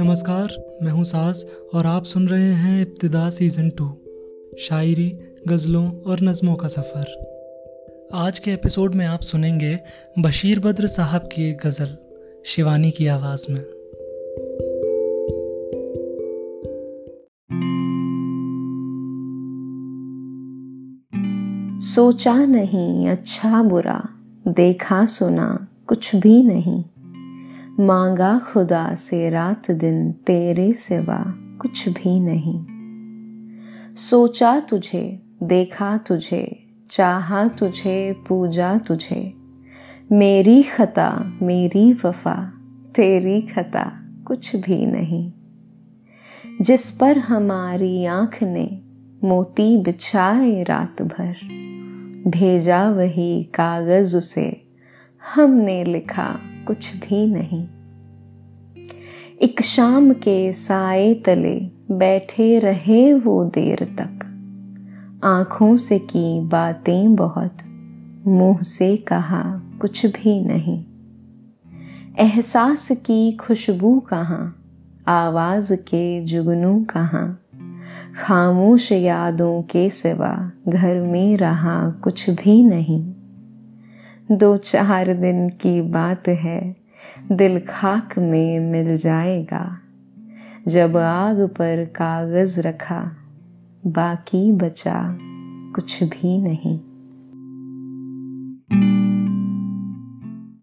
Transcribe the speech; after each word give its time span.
नमस्कार, 0.00 0.78
मैं 0.82 0.92
हूँ 0.92 1.04
सास 1.04 1.60
और 1.74 1.86
आप 1.86 2.04
सुन 2.04 2.28
रहे 2.28 2.52
हैं 2.52 2.82
इब्तदा 2.82 3.28
सीज़न 3.28 3.70
टू 3.70 3.84
शायरी, 4.58 5.18
गज़लों 5.48 5.92
और 6.00 6.20
नज़मों 6.22 6.54
का 6.54 6.68
सफ़र। 6.68 7.04
आज 8.14 8.38
के 8.38 8.50
एपिसोड 8.50 8.94
में 8.94 9.06
आप 9.06 9.20
सुनेंगे 9.20 9.78
बशीर 10.18 10.60
बद्र 10.60 10.86
साहब 10.86 11.20
की 11.20 11.50
एक 11.50 11.58
गज़ल, 11.66 11.96
शिवानी 12.46 12.90
की 12.90 13.06
आवाज़ 13.06 13.52
में। 13.52 13.60
सोचा 21.80 22.46
नहीं 22.46 23.08
अच्छा 23.08 23.62
बुरा, 23.62 24.08
देखा 24.48 25.06
सुना, 25.06 25.68
कुछ 25.86 26.16
भी 26.16 26.42
नहीं। 26.42 26.84
मांगा 27.80 28.38
खुदा 28.38 28.94
से 28.94 29.30
रात 29.30 29.70
दिन 29.70 30.12
तेरे 30.12 30.72
सिवा 30.72 31.34
कुछ 31.36 31.88
भी 31.88 32.20
नहीं। 32.20 32.64
सोचा 33.96 34.60
तुझे, 34.60 35.22
देखा 35.42 35.96
तुझे, 35.96 36.68
चाहा 36.90 37.48
तुझे, 37.48 38.12
पूजा 38.28 38.78
तुझे। 38.78 39.34
मेरी 40.12 40.62
खता, 40.62 41.38
मेरी 41.42 41.92
वफा, 41.92 42.52
तेरी 42.96 43.40
खता 43.40 43.92
कुछ 44.26 44.56
भी 44.56 44.86
नहीं। 44.86 45.32
जिस 46.60 46.90
पर 46.90 47.18
हमारी 47.18 48.04
आँख 48.04 48.42
ने 48.42 48.80
मोती 49.24 49.82
बिछाए 49.82 50.62
रात 50.62 51.02
भर, 51.02 51.34
भेजा 52.26 52.90
वही 52.90 53.42
कागज़ 53.44 54.16
उसे 54.16 54.66
हमने 55.34 55.84
लिखा। 55.84 56.40
कुछ 56.68 56.96
भी 56.96 57.26
नहीं। 57.26 57.66
एक 59.42 59.62
शाम 59.62 60.12
के 60.12 60.52
साए 60.52 61.14
तले 61.14 61.60
बैठे 61.90 62.58
रहे 62.58 63.14
वो 63.14 63.44
देर 63.44 63.84
तक। 63.84 64.24
आँखों 65.24 65.76
से 65.76 65.98
की 65.98 66.40
बातें 66.40 67.16
बहुत, 67.16 67.56
मुँह 68.26 68.58
से 68.62 68.96
कहा 68.96 69.62
कुछ 69.80 70.06
भी 70.06 70.44
नहीं। 70.44 70.84
एहसास 72.18 72.88
की 72.92 73.32
खुशबू 73.32 74.00
कहाँ, 74.00 74.62
आवाज़ 75.08 75.72
के 75.72 76.24
जुगनू 76.24 76.86
कहाँ। 76.90 77.42
खामोश 78.22 78.92
यादों 78.92 79.62
के 79.62 79.90
सिवा 79.90 80.52
घर 80.68 81.00
में 81.00 81.36
रहा 81.36 81.90
कुछ 81.90 82.30
भी 82.30 82.64
नहीं। 82.64 83.12
दो 84.32 84.56
चार 84.56 85.14
दिन 85.14 85.48
की 85.48 85.80
बात 85.80 86.28
है। 86.28 86.74
दिल 87.32 87.60
खाक 87.60 88.18
में 88.18 88.60
मिल 88.60 88.96
जाएगा। 88.96 89.78
जब 90.68 90.96
आग 90.96 91.40
पर 91.40 91.84
कागज़ 91.84 92.60
रखा, 92.60 93.16
बाकी 93.86 94.52
बचा 94.52 95.18
कुछ 95.74 96.02
भी 96.02 96.42
नहीं। 96.42 96.80